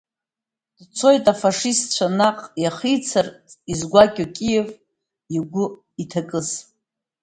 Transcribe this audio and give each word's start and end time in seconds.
Дцоит 0.79 1.25
афашистцәа 1.33 2.07
наҟ 2.17 2.39
иахицарц 2.63 3.47
изгәакьоу 3.71 4.29
Киев, 4.35 4.67
игәы 5.35 5.65
иҭакыз. 6.01 6.49